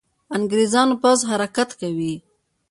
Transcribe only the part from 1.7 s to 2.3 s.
کوي.